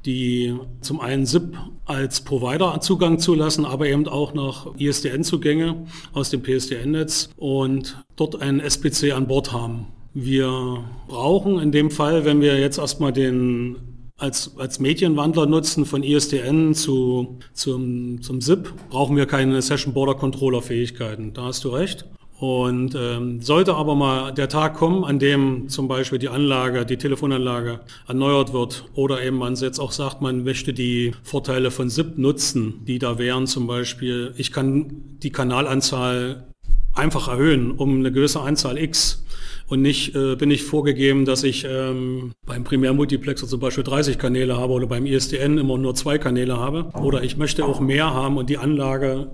die 0.05 0.55
zum 0.81 0.99
einen 0.99 1.25
SIP 1.25 1.57
als 1.85 2.21
Provider 2.21 2.79
Zugang 2.81 3.17
zulassen, 3.17 3.65
aber 3.65 3.88
eben 3.88 4.07
auch 4.07 4.35
noch 4.35 4.75
ISDN-Zugänge 4.79 5.88
aus 6.13 6.29
dem 6.29 6.43
PSDN-Netz 6.43 7.29
und 7.38 8.03
dort 8.15 8.39
einen 8.39 8.59
SPC 8.59 9.13
an 9.13 9.27
Bord 9.27 9.51
haben. 9.51 9.88
Wir 10.13 10.83
brauchen 11.07 11.59
in 11.59 11.71
dem 11.71 11.89
Fall, 11.89 12.23
wenn 12.23 12.39
wir 12.39 12.59
jetzt 12.59 12.77
erstmal 12.77 13.13
den 13.13 13.77
als, 14.17 14.57
als 14.57 14.79
Medienwandler 14.79 15.45
nutzen 15.45 15.85
von 15.85 16.03
ISDN 16.03 16.75
zu, 16.75 17.39
zum, 17.53 18.21
zum 18.21 18.41
SIP, 18.41 18.73
brauchen 18.89 19.15
wir 19.15 19.25
keine 19.25 19.61
Session 19.61 19.93
Border 19.93 20.15
Controller 20.15 20.61
Fähigkeiten. 20.61 21.33
Da 21.33 21.45
hast 21.45 21.63
du 21.63 21.69
recht. 21.69 22.05
Und 22.39 22.96
ähm, 22.96 23.41
sollte 23.41 23.75
aber 23.75 23.96
mal 23.96 24.31
der 24.31 24.48
Tag 24.48 24.75
kommen, 24.75 25.03
an 25.03 25.19
dem 25.19 25.67
zum 25.67 25.89
Beispiel 25.89 26.19
die 26.19 26.29
Anlage, 26.29 26.86
die 26.86 26.96
Telefonanlage 26.96 27.81
erneuert 28.08 28.53
wird 28.53 28.86
oder 28.93 29.22
eben 29.22 29.38
man 29.38 29.55
jetzt 29.55 29.79
auch 29.79 29.91
sagt, 29.91 30.22
man 30.22 30.46
möchte 30.46 30.72
die 30.72 31.12
Vorteile 31.22 31.69
von 31.69 31.89
SIP 31.89 32.17
nutzen, 32.17 32.86
die 32.86 32.98
da 32.98 33.17
wären 33.19 33.46
zum 33.46 33.67
Beispiel, 33.67 34.34
ich 34.38 34.53
kann 34.53 35.17
die 35.22 35.31
Kanalanzahl 35.31 36.46
einfach 36.93 37.27
erhöhen 37.27 37.72
um 37.72 38.00
eine 38.00 38.12
gewisse 38.12 38.39
Anzahl 38.39 38.77
X 38.77 39.25
und 39.69 39.81
nicht 39.81 40.15
äh, 40.15 40.36
bin 40.36 40.50
ich 40.50 40.63
vorgegeben, 40.63 41.25
dass 41.25 41.43
ich 41.43 41.65
ähm, 41.69 42.31
beim 42.46 42.63
Primärmultiplexer 42.63 43.48
zum 43.48 43.60
Beispiel 43.60 43.84
30 43.84 44.17
Kanäle 44.17 44.58
habe 44.58 44.74
oder 44.74 44.88
beim 44.88 45.05
ISDN 45.05 45.60
immer 45.60 45.77
nur 45.77 45.93
zwei 45.93 46.17
Kanäle 46.17 46.58
habe. 46.58 46.89
Oder 47.00 47.22
ich 47.24 47.38
möchte 47.38 47.65
auch 47.65 47.79
mehr 47.79 48.12
haben 48.12 48.38
und 48.38 48.50
die 48.50 48.58
Anlage 48.58 49.29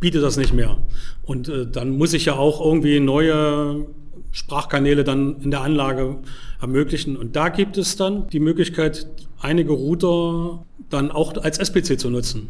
bietet 0.00 0.22
das 0.22 0.36
nicht 0.36 0.52
mehr. 0.52 0.78
Und 1.24 1.48
äh, 1.48 1.66
dann 1.66 1.96
muss 1.96 2.12
ich 2.12 2.26
ja 2.26 2.34
auch 2.34 2.64
irgendwie 2.64 3.00
neue 3.00 3.86
Sprachkanäle 4.32 5.04
dann 5.04 5.40
in 5.42 5.50
der 5.50 5.60
Anlage 5.60 6.18
ermöglichen. 6.60 7.16
Und 7.16 7.36
da 7.36 7.48
gibt 7.48 7.78
es 7.78 7.96
dann 7.96 8.28
die 8.28 8.40
Möglichkeit, 8.40 9.06
einige 9.40 9.72
Router 9.72 10.64
dann 10.90 11.10
auch 11.10 11.36
als 11.36 11.58
SPC 11.58 11.98
zu 11.98 12.10
nutzen. 12.10 12.48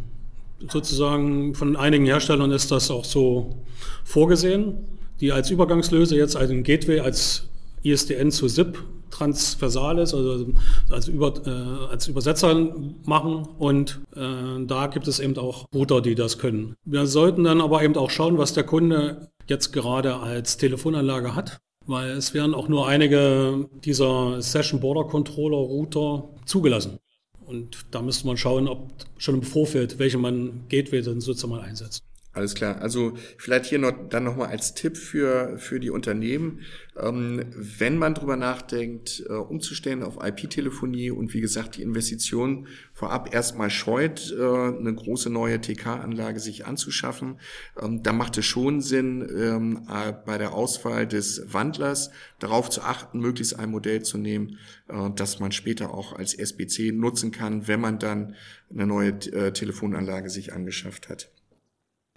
Sozusagen 0.71 1.55
von 1.55 1.77
einigen 1.77 2.07
Herstellern 2.07 2.51
ist 2.51 2.71
das 2.71 2.91
auch 2.91 3.05
so 3.05 3.57
vorgesehen, 4.05 4.75
die 5.21 5.33
als 5.33 5.51
Übergangslöse 5.51 6.17
jetzt 6.17 6.37
einen 6.37 6.63
Gateway 6.63 7.01
als 7.01 7.49
ISDN 7.83 8.31
zu 8.31 8.49
SIP 8.49 8.83
transversal 9.15 9.99
ist, 9.99 10.13
also 10.13 10.47
als, 10.91 11.09
Über, 11.09 11.33
äh, 11.47 11.91
als 11.91 12.09
Übersetzer 12.09 12.75
machen 13.05 13.47
und 13.59 14.01
äh, 14.17 14.65
da 14.67 14.89
gibt 14.89 15.07
es 15.09 15.21
eben 15.21 15.37
auch 15.39 15.67
Router, 15.73 16.01
die 16.01 16.15
das 16.15 16.39
können. 16.39 16.75
Wir 16.85 17.07
sollten 17.07 17.45
dann 17.45 17.61
aber 17.61 17.83
eben 17.83 17.97
auch 17.97 18.11
schauen, 18.11 18.39
was 18.39 18.55
der 18.55 18.65
Kunde 18.65 19.29
jetzt 19.49 19.73
gerade 19.73 20.17
als 20.17 20.57
Telefonanlage 20.57 21.35
hat, 21.35 21.59
weil 21.87 22.11
es 22.11 22.35
werden 22.35 22.55
auch 22.55 22.69
nur 22.69 22.89
einige 22.89 23.69
dieser 23.85 24.43
Session 24.43 24.81
Border 24.81 25.05
Controller 25.05 25.59
Router 25.59 26.29
zugelassen. 26.45 26.99
Und 27.47 27.77
da 27.91 28.01
müsste 28.01 28.27
man 28.27 28.37
schauen, 28.37 28.69
ob 28.69 28.91
schon 29.19 29.37
im 29.37 29.43
Vorfeld, 29.43 29.99
welche 29.99 30.19
man 30.19 30.65
Gateway 30.69 31.03
dann 31.03 31.21
sozusagen 31.21 31.63
einsetzt. 31.63 32.03
Alles 32.35 32.57
klar. 32.57 32.83
Also 32.83 33.17
vielleicht 33.39 33.67
hier 33.67 33.79
noch, 33.79 33.93
dann 34.09 34.25
nochmal 34.25 34.49
als 34.49 34.75
Tipp 34.75 34.97
für, 34.97 35.57
für 35.57 35.79
die 35.79 35.91
Unternehmen. 35.91 36.63
Ähm, 36.97 37.45
wenn 37.55 37.97
man 37.97 38.15
drüber 38.15 38.37
nachdenkt, 38.37 39.23
äh, 39.29 39.33
umzustellen 39.33 40.03
auf 40.03 40.19
IP-Telefonie 40.21 41.13
und 41.13 41.33
wie 41.33 41.41
gesagt 41.41 41.77
die 41.77 41.83
Investition 41.83 42.67
vorab 42.93 43.33
erstmal 43.33 43.71
scheut, 43.71 44.35
äh, 44.37 44.43
eine 44.43 44.93
große 44.93 45.31
neue 45.31 45.61
TK-Anlage 45.61 46.41
sich 46.41 46.67
anzuschaffen, 46.67 47.39
ähm, 47.81 48.03
da 48.03 48.13
macht 48.13 48.37
es 48.37 48.47
schon 48.47 48.81
Sinn, 48.81 49.25
ähm, 49.37 49.87
äh, 49.89 50.13
bei 50.27 50.37
der 50.37 50.55
Auswahl 50.55 51.07
des 51.07 51.53
Wandlers 51.53 52.11
darauf 52.41 52.69
zu 52.69 52.83
achten, 52.83 53.21
möglichst 53.21 53.57
ein 53.57 53.71
Modell 53.71 54.03
zu 54.03 54.19
nehmen, 54.19 54.59
äh, 54.89 55.11
das 55.15 55.39
man 55.39 55.53
später 55.53 55.95
auch 55.95 56.13
als 56.15 56.35
SBC 56.35 56.91
nutzen 56.91 57.31
kann, 57.31 57.69
wenn 57.69 57.81
man 57.81 58.01
dann 58.01 58.35
eine 58.73 58.89
neue 58.89 59.11
äh, 59.11 59.53
Telefonanlage 59.53 60.31
sich 60.31 60.53
angeschafft 60.53 61.09
hat. 61.09 61.31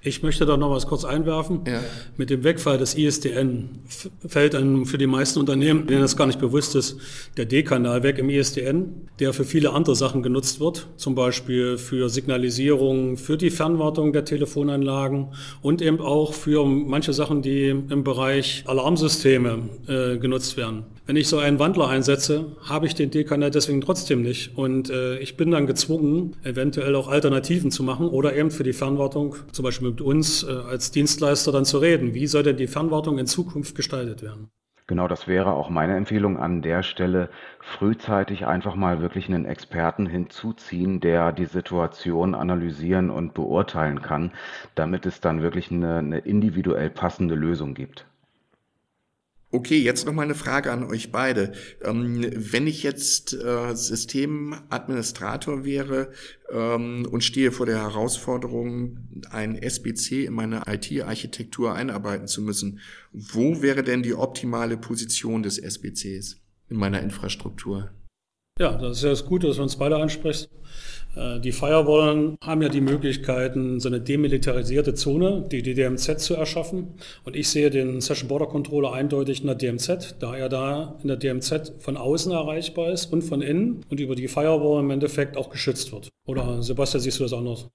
Ich 0.04 0.22
möchte 0.22 0.46
da 0.46 0.58
noch 0.58 0.70
was 0.70 0.86
kurz 0.86 1.06
einwerfen. 1.06 1.62
Ja. 1.66 1.82
Mit 2.18 2.30
dem 2.30 2.44
Wegfall 2.44 2.78
des 2.78 2.94
ISDN 2.94 3.80
fällt 4.28 4.54
dann 4.54 4.86
für 4.86 5.00
die 5.00 5.08
meisten 5.08 5.40
Unternehmen, 5.40 5.88
denen 5.88 6.02
das 6.02 6.16
gar 6.16 6.28
nicht 6.28 6.40
bewusst 6.40 6.76
ist, 6.76 6.98
der 7.36 7.46
D-Kanal 7.46 8.04
weg 8.04 8.20
im 8.20 8.30
ISDN, 8.30 9.10
der 9.18 9.34
für 9.34 9.44
viele 9.44 9.74
andere 9.74 9.96
Sachen 9.96 10.22
genutzt 10.22 10.60
wird, 10.60 10.86
zum 10.98 11.16
Beispiel 11.16 11.80
für 11.80 12.10
Signalisierung, 12.10 13.18
für 13.18 13.38
die 13.38 13.50
Fernwartung 13.50 14.14
der 14.14 14.24
Telefonanlagen 14.24 15.30
und 15.64 15.82
eben 15.82 16.00
auch 16.00 16.36
für 16.36 16.64
manche 16.64 17.12
Sachen, 17.12 17.42
die 17.42 17.70
im 17.70 18.04
Bereich 18.04 18.66
Alarmsysteme 18.68 19.64
äh, 19.88 20.18
genutzt 20.20 20.58
werden. 20.58 20.84
Wenn 21.08 21.16
ich 21.16 21.30
so 21.30 21.38
einen 21.38 21.58
Wandler 21.58 21.88
einsetze, 21.88 22.58
habe 22.62 22.86
ich 22.86 22.94
den 22.94 23.10
D-Kanal 23.10 23.50
deswegen 23.50 23.80
trotzdem 23.80 24.22
nicht. 24.22 24.58
Und 24.58 24.90
äh, 24.90 25.18
ich 25.20 25.38
bin 25.38 25.52
dann 25.52 25.66
gezwungen, 25.66 26.36
eventuell 26.44 26.96
auch 26.96 27.08
Alternativen 27.08 27.72
zu 27.72 27.82
machen 27.82 28.10
oder 28.10 28.36
eben 28.36 28.52
für 28.52 28.64
die 28.64 28.74
Fernwartung, 28.74 29.38
zum 29.54 29.64
Beispiel 29.64 29.87
mit 29.90 30.02
uns 30.02 30.44
äh, 30.44 30.52
als 30.52 30.92
Dienstleister 30.92 31.52
dann 31.52 31.66
zu 31.66 31.80
reden. 31.80 32.14
Wie 32.14 32.28
soll 32.28 32.44
denn 32.44 32.58
die 32.58 32.68
Fernwartung 32.68 33.18
in 33.18 33.28
Zukunft 33.28 33.76
gestaltet 33.76 34.22
werden? 34.22 34.50
Genau, 34.90 35.10
das 35.10 35.28
wäre 35.28 35.52
auch 35.52 35.70
meine 35.70 35.98
Empfehlung 35.98 36.38
an 36.38 36.62
der 36.62 36.82
Stelle, 36.82 37.30
frühzeitig 37.60 38.46
einfach 38.46 38.76
mal 38.76 39.02
wirklich 39.02 39.28
einen 39.28 39.44
Experten 39.44 40.06
hinzuziehen, 40.06 41.02
der 41.02 41.34
die 41.34 41.46
Situation 41.46 42.34
analysieren 42.34 43.10
und 43.10 43.34
beurteilen 43.34 44.02
kann, 44.02 44.32
damit 44.76 45.06
es 45.06 45.20
dann 45.20 45.42
wirklich 45.42 45.72
eine, 45.72 45.98
eine 45.98 46.20
individuell 46.20 46.90
passende 46.90 47.36
Lösung 47.36 47.74
gibt. 47.74 48.07
Okay, 49.50 49.78
jetzt 49.78 50.06
noch 50.06 50.12
mal 50.12 50.24
eine 50.24 50.36
Frage 50.36 50.74
an 50.74 50.84
euch 50.84 51.12
beide. 51.12 51.54
Ähm, 51.82 52.22
wenn 52.36 52.68
ich 52.68 52.84
jetzt 52.84 53.34
äh, 53.34 53.74
Systemadministrator 53.74 55.64
wäre 55.64 56.12
ähm, 56.52 57.08
und 57.10 57.24
stehe 57.24 57.54
vor 57.54 57.66
der 57.66 57.78
Herausforderung, 57.78 58.98
ein 59.32 59.56
SBC 59.56 60.26
in 60.26 60.34
meine 60.34 60.64
IT-Architektur 60.68 61.74
einarbeiten 61.74 62.28
zu 62.28 62.42
müssen, 62.42 62.82
wo 63.14 63.62
wäre 63.62 63.84
denn 63.84 64.04
die 64.04 64.16
optimale 64.16 64.76
Position 64.76 65.44
des 65.44 65.60
SBCs 65.60 66.42
in 66.70 66.76
meiner 66.76 67.02
Infrastruktur? 67.02 67.92
Ja, 68.60 68.76
das 68.78 68.98
ist 68.98 69.04
ja 69.04 69.10
das 69.12 69.26
Gute, 69.26 69.48
dass 69.48 69.58
du 69.58 69.64
uns 69.64 69.78
beide 69.78 69.96
ansprichst. 69.96 70.50
Äh, 71.18 71.40
die 71.40 71.52
Firewallen 71.52 72.38
haben 72.44 72.62
ja 72.62 72.70
die 72.70 72.82
Möglichkeiten, 72.82 73.80
so 73.80 73.90
eine 73.90 74.00
demilitarisierte 74.00 74.94
Zone, 74.94 75.46
die 75.52 75.62
DDMZ 75.62 76.20
zu 76.20 76.36
erschaffen. 76.36 76.96
Und 77.24 77.36
ich 77.36 77.50
sehe 77.50 77.70
den 77.70 78.02
Session 78.02 78.30
Border 78.30 78.48
Controller 78.48 78.94
eindeutig 78.94 79.42
in 79.42 79.48
der 79.48 79.56
DMZ, 79.56 80.18
da 80.20 80.36
er 80.36 80.50
da 80.50 80.96
in 81.02 81.08
der 81.08 81.18
DMZ 81.18 81.74
von 81.80 81.98
außen 81.98 82.32
erreichbar 82.32 82.92
ist 82.92 83.12
und 83.12 83.24
von 83.24 83.42
innen 83.42 83.86
und 83.90 84.00
über 84.00 84.16
die 84.16 84.28
Firewall 84.28 84.82
im 84.82 84.92
Endeffekt 84.92 85.38
auch 85.38 85.50
geschützt 85.50 85.92
wird. 85.92 86.10
Oder 86.26 86.62
Sebastian, 86.62 87.02
siehst 87.02 87.20
du 87.20 87.24
das 87.24 87.34
anders? 87.34 87.70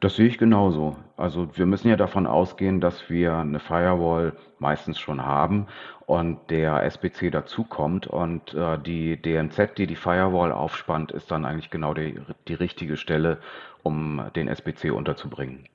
Das 0.00 0.16
sehe 0.16 0.26
ich 0.26 0.38
genauso. 0.38 0.96
Also 1.16 1.48
wir 1.54 1.64
müssen 1.64 1.88
ja 1.88 1.96
davon 1.96 2.26
ausgehen, 2.26 2.80
dass 2.80 3.08
wir 3.08 3.34
eine 3.34 3.60
Firewall 3.60 4.34
meistens 4.58 4.98
schon 4.98 5.24
haben 5.24 5.66
und 6.12 6.50
der 6.50 6.82
SBC 6.82 7.30
dazukommt 7.30 8.06
und 8.06 8.52
äh, 8.52 8.78
die 8.78 9.16
DMZ, 9.16 9.78
die 9.78 9.86
die 9.86 9.96
Firewall 9.96 10.52
aufspannt, 10.52 11.10
ist 11.10 11.30
dann 11.30 11.46
eigentlich 11.46 11.70
genau 11.70 11.94
die, 11.94 12.20
die 12.48 12.52
richtige 12.52 12.98
Stelle, 12.98 13.38
um 13.82 14.22
den 14.36 14.46
SBC 14.46 14.90
unterzubringen. 14.90 15.70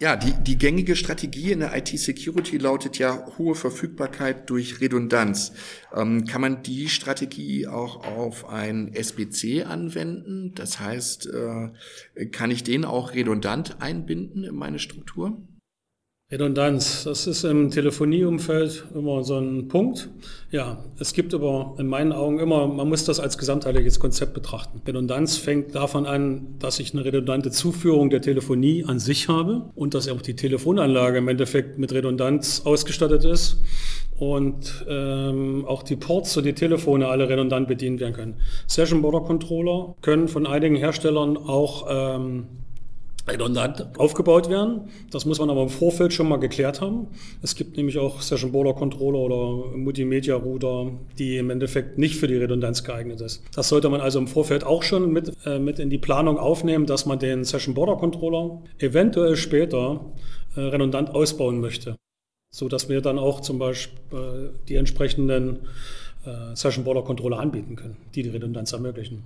Ja, 0.00 0.16
die, 0.16 0.32
die 0.32 0.58
gängige 0.58 0.96
Strategie 0.96 1.52
in 1.52 1.60
der 1.60 1.76
IT-Security 1.76 2.58
lautet 2.58 2.98
ja 2.98 3.24
hohe 3.38 3.54
Verfügbarkeit 3.54 4.50
durch 4.50 4.80
Redundanz. 4.80 5.52
Ähm, 5.94 6.24
kann 6.24 6.40
man 6.40 6.64
die 6.64 6.88
Strategie 6.88 7.68
auch 7.68 8.04
auf 8.04 8.48
ein 8.48 8.92
SBC 8.92 9.64
anwenden? 9.64 10.54
Das 10.56 10.80
heißt, 10.80 11.28
äh, 11.28 12.26
kann 12.32 12.50
ich 12.50 12.64
den 12.64 12.84
auch 12.84 13.14
redundant 13.14 13.80
einbinden 13.80 14.42
in 14.42 14.56
meine 14.56 14.80
Struktur? 14.80 15.40
Redundanz, 16.32 17.02
das 17.02 17.26
ist 17.26 17.42
im 17.42 17.70
Telefonieumfeld 17.70 18.84
immer 18.94 19.24
so 19.24 19.38
ein 19.38 19.66
Punkt. 19.66 20.10
Ja, 20.52 20.78
es 21.00 21.12
gibt 21.12 21.34
aber 21.34 21.74
in 21.78 21.88
meinen 21.88 22.12
Augen 22.12 22.38
immer, 22.38 22.68
man 22.68 22.88
muss 22.88 23.04
das 23.04 23.18
als 23.18 23.36
gesamtheitliches 23.36 23.98
Konzept 23.98 24.32
betrachten. 24.32 24.80
Redundanz 24.86 25.38
fängt 25.38 25.74
davon 25.74 26.06
an, 26.06 26.54
dass 26.60 26.78
ich 26.78 26.94
eine 26.94 27.04
redundante 27.04 27.50
Zuführung 27.50 28.10
der 28.10 28.22
Telefonie 28.22 28.84
an 28.84 29.00
sich 29.00 29.28
habe 29.28 29.70
und 29.74 29.94
dass 29.94 30.08
auch 30.08 30.22
die 30.22 30.36
Telefonanlage 30.36 31.18
im 31.18 31.26
Endeffekt 31.26 31.80
mit 31.80 31.92
Redundanz 31.92 32.62
ausgestattet 32.64 33.24
ist 33.24 33.56
und 34.16 34.86
ähm, 34.88 35.64
auch 35.66 35.82
die 35.82 35.96
Ports 35.96 36.36
und 36.36 36.44
die 36.46 36.52
Telefone 36.52 37.08
alle 37.08 37.28
redundant 37.28 37.66
bedient 37.66 37.98
werden 37.98 38.14
können. 38.14 38.36
Session 38.68 39.02
Border 39.02 39.22
Controller 39.22 39.96
können 40.00 40.28
von 40.28 40.46
einigen 40.46 40.76
Herstellern 40.76 41.36
auch 41.36 41.86
ähm, 41.90 42.46
redundant 43.26 43.86
aufgebaut 43.98 44.48
werden. 44.50 44.88
Das 45.10 45.24
muss 45.24 45.38
man 45.38 45.50
aber 45.50 45.62
im 45.62 45.68
Vorfeld 45.68 46.12
schon 46.12 46.28
mal 46.28 46.38
geklärt 46.38 46.80
haben. 46.80 47.08
Es 47.42 47.54
gibt 47.54 47.76
nämlich 47.76 47.98
auch 47.98 48.20
Session 48.20 48.52
Border 48.52 48.74
Controller 48.74 49.18
oder 49.18 49.76
Multimedia 49.76 50.36
Router, 50.36 50.92
die 51.18 51.36
im 51.36 51.50
Endeffekt 51.50 51.98
nicht 51.98 52.16
für 52.16 52.26
die 52.26 52.36
Redundanz 52.36 52.84
geeignet 52.84 53.20
ist. 53.20 53.42
Das 53.54 53.68
sollte 53.68 53.88
man 53.88 54.00
also 54.00 54.18
im 54.18 54.26
Vorfeld 54.26 54.64
auch 54.64 54.82
schon 54.82 55.12
mit, 55.12 55.32
äh, 55.46 55.58
mit 55.58 55.78
in 55.78 55.90
die 55.90 55.98
Planung 55.98 56.38
aufnehmen, 56.38 56.86
dass 56.86 57.06
man 57.06 57.18
den 57.18 57.44
Session 57.44 57.74
Border 57.74 57.96
Controller 57.96 58.62
eventuell 58.78 59.36
später 59.36 60.12
äh, 60.56 60.60
redundant 60.60 61.10
ausbauen 61.10 61.60
möchte. 61.60 61.96
So 62.52 62.68
dass 62.68 62.88
wir 62.88 63.00
dann 63.00 63.18
auch 63.18 63.40
zum 63.40 63.58
Beispiel 63.58 63.98
äh, 64.12 64.66
die 64.68 64.74
entsprechenden 64.74 65.60
äh, 66.24 66.54
Session 66.54 66.84
Border 66.84 67.02
Controller 67.02 67.38
anbieten 67.38 67.76
können, 67.76 67.96
die 68.14 68.22
die 68.22 68.30
Redundanz 68.30 68.72
ermöglichen. 68.72 69.22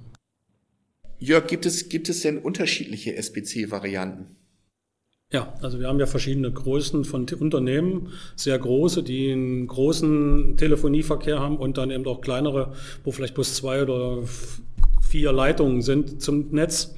Jörg, 1.18 1.46
gibt 1.46 1.66
es, 1.66 1.88
gibt 1.88 2.08
es 2.08 2.22
denn 2.22 2.38
unterschiedliche 2.38 3.16
SBC-Varianten? 3.16 4.36
Ja, 5.32 5.52
also 5.62 5.80
wir 5.80 5.88
haben 5.88 5.98
ja 5.98 6.06
verschiedene 6.06 6.52
Größen 6.52 7.04
von 7.04 7.26
Unternehmen, 7.40 8.12
sehr 8.36 8.58
große, 8.58 9.02
die 9.02 9.32
einen 9.32 9.66
großen 9.66 10.56
Telefonieverkehr 10.56 11.40
haben 11.40 11.56
und 11.56 11.76
dann 11.76 11.90
eben 11.90 12.06
auch 12.06 12.20
kleinere, 12.20 12.74
wo 13.02 13.10
vielleicht 13.10 13.34
bloß 13.34 13.54
zwei 13.54 13.82
oder 13.82 14.22
vier 15.02 15.32
Leitungen 15.32 15.82
sind 15.82 16.22
zum 16.22 16.50
Netz. 16.50 16.94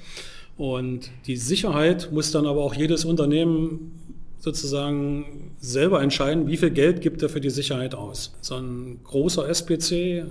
Und 0.56 1.10
die 1.26 1.36
Sicherheit 1.36 2.10
muss 2.12 2.30
dann 2.30 2.46
aber 2.46 2.62
auch 2.62 2.74
jedes 2.74 3.04
Unternehmen 3.04 3.92
sozusagen 4.38 5.52
selber 5.58 6.02
entscheiden, 6.02 6.46
wie 6.46 6.56
viel 6.56 6.70
Geld 6.70 7.00
gibt 7.00 7.22
er 7.22 7.28
für 7.28 7.40
die 7.40 7.50
Sicherheit 7.50 7.94
aus. 7.94 8.34
So 8.40 8.56
ein 8.56 9.00
großer 9.02 9.48
SPC 9.48 10.24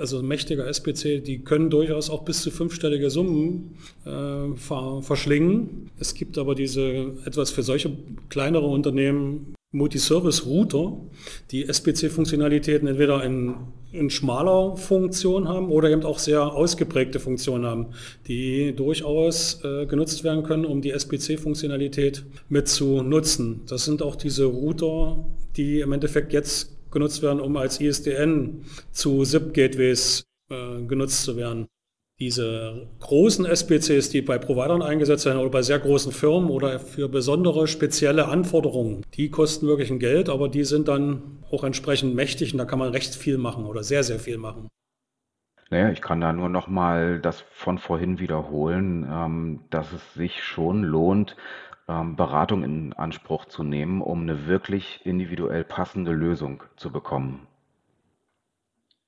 also 0.00 0.22
mächtiger 0.22 0.66
SPC, 0.66 1.22
die 1.22 1.42
können 1.44 1.70
durchaus 1.70 2.10
auch 2.10 2.24
bis 2.24 2.42
zu 2.42 2.50
fünfstellige 2.50 3.10
Summen 3.10 3.76
äh, 4.04 4.56
verschlingen. 5.02 5.90
Es 5.98 6.14
gibt 6.14 6.38
aber 6.38 6.54
diese 6.54 7.12
etwas 7.24 7.50
für 7.50 7.62
solche 7.62 7.96
kleinere 8.28 8.66
Unternehmen 8.66 9.54
Multiservice-Router, 9.72 10.96
die 11.52 11.68
SPC-Funktionalitäten 11.68 12.88
entweder 12.88 13.22
in, 13.22 13.54
in 13.92 14.10
schmaler 14.10 14.76
Funktion 14.76 15.46
haben 15.46 15.70
oder 15.70 15.90
eben 15.90 16.02
auch 16.02 16.18
sehr 16.18 16.42
ausgeprägte 16.42 17.20
Funktionen 17.20 17.66
haben, 17.66 17.86
die 18.26 18.74
durchaus 18.74 19.62
äh, 19.62 19.86
genutzt 19.86 20.24
werden 20.24 20.42
können, 20.42 20.64
um 20.64 20.82
die 20.82 20.90
SPC-Funktionalität 20.90 22.24
mit 22.48 22.66
zu 22.66 23.02
nutzen. 23.02 23.60
Das 23.68 23.84
sind 23.84 24.02
auch 24.02 24.16
diese 24.16 24.46
Router, 24.46 25.24
die 25.56 25.80
im 25.80 25.92
Endeffekt 25.92 26.32
jetzt 26.32 26.76
genutzt 26.90 27.22
werden, 27.22 27.40
um 27.40 27.56
als 27.56 27.80
ISDN 27.80 28.64
zu 28.90 29.24
SIP-Gateways 29.24 30.24
äh, 30.50 30.82
genutzt 30.82 31.24
zu 31.24 31.36
werden. 31.36 31.66
Diese 32.18 32.86
großen 32.98 33.46
SBCs, 33.46 34.10
die 34.10 34.20
bei 34.20 34.36
Providern 34.36 34.82
eingesetzt 34.82 35.24
werden 35.24 35.38
oder 35.38 35.48
bei 35.48 35.62
sehr 35.62 35.78
großen 35.78 36.12
Firmen 36.12 36.50
oder 36.50 36.78
für 36.78 37.08
besondere 37.08 37.66
spezielle 37.66 38.28
Anforderungen, 38.28 39.06
die 39.14 39.30
kosten 39.30 39.66
wirklich 39.66 39.90
ein 39.90 39.98
Geld, 39.98 40.28
aber 40.28 40.50
die 40.50 40.64
sind 40.64 40.88
dann 40.88 41.42
auch 41.50 41.64
entsprechend 41.64 42.14
mächtig 42.14 42.52
und 42.52 42.58
da 42.58 42.66
kann 42.66 42.78
man 42.78 42.90
recht 42.90 43.14
viel 43.14 43.38
machen 43.38 43.64
oder 43.64 43.82
sehr, 43.82 44.04
sehr 44.04 44.18
viel 44.18 44.36
machen. 44.36 44.68
Naja, 45.70 45.90
ich 45.90 46.02
kann 46.02 46.20
da 46.20 46.32
nur 46.32 46.48
noch 46.48 46.66
mal 46.66 47.20
das 47.20 47.44
von 47.52 47.78
vorhin 47.78 48.18
wiederholen, 48.18 49.08
ähm, 49.10 49.60
dass 49.70 49.92
es 49.92 50.14
sich 50.14 50.42
schon 50.42 50.82
lohnt, 50.82 51.36
Beratung 52.16 52.62
in 52.62 52.92
Anspruch 52.92 53.46
zu 53.46 53.62
nehmen, 53.62 54.00
um 54.00 54.22
eine 54.22 54.46
wirklich 54.46 55.00
individuell 55.04 55.64
passende 55.64 56.12
Lösung 56.12 56.62
zu 56.76 56.90
bekommen. 56.90 57.46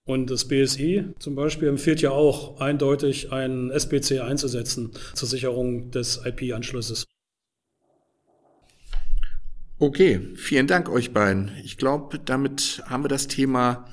Und 0.05 0.31
das 0.31 0.49
BSI 0.49 1.15
zum 1.21 1.37
Beispiel 1.37 1.69
empfiehlt 1.69 2.03
ja 2.03 2.11
auch 2.11 2.61
eindeutig, 2.61 3.33
einen 3.33 3.71
SBC 3.71 4.21
einzusetzen 4.21 4.91
zur 5.15 5.29
Sicherung 5.29 5.93
des 5.93 6.27
IP-Anschlusses. 6.27 7.07
Okay, 9.79 10.21
vielen 10.35 10.67
Dank 10.67 10.89
euch 10.89 11.13
beiden. 11.13 11.53
Ich 11.63 11.77
glaube, 11.77 12.19
damit 12.19 12.83
haben 12.87 13.05
wir 13.05 13.09
das 13.09 13.29
Thema 13.29 13.89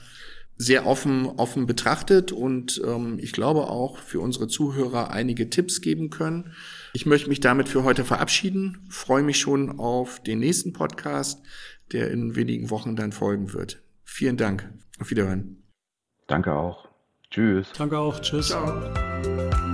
sehr 0.61 0.85
offen, 0.85 1.25
offen 1.25 1.65
betrachtet 1.65 2.33
und 2.33 2.81
ähm, 2.85 3.17
ich 3.19 3.31
glaube 3.31 3.69
auch 3.69 3.97
für 3.97 4.19
unsere 4.19 4.49
Zuhörer 4.49 5.09
einige 5.09 5.49
Tipps 5.49 5.79
geben 5.79 6.09
können. 6.09 6.53
Ich 6.93 7.05
möchte 7.05 7.29
mich 7.29 7.39
damit 7.39 7.69
für 7.69 7.85
heute 7.85 8.03
verabschieden, 8.03 8.85
freue 8.89 9.23
mich 9.23 9.39
schon 9.39 9.79
auf 9.79 10.21
den 10.21 10.39
nächsten 10.39 10.73
Podcast, 10.73 11.41
der 11.93 12.11
in 12.11 12.35
wenigen 12.35 12.69
Wochen 12.69 12.97
dann 12.97 13.13
folgen 13.13 13.53
wird. 13.53 13.81
Vielen 14.03 14.35
Dank. 14.35 14.69
Auf 14.99 15.09
Wiederhören. 15.09 15.63
Danke 16.27 16.53
auch. 16.53 16.89
Tschüss. 17.31 17.71
Danke 17.77 17.97
auch. 17.97 18.19
Tschüss. 18.19 18.49
Ciao. 18.49 19.68